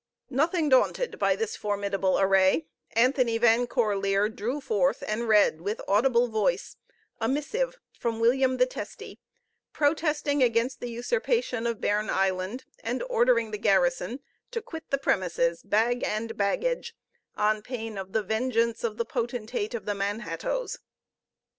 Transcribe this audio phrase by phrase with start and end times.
[0.31, 6.27] Nothing daunted by this formidable array, Anthony Van Corlear drew forth and read with audible
[6.27, 6.75] voice
[7.19, 9.19] a missive from William the Testy,
[9.73, 15.61] protesting against the usurpation of Bearn Island, and ordering the garrison to quit the premises,
[15.61, 16.95] bag and baggage,
[17.37, 20.79] on pain of the vengeance of the potentate of the Manhattoes.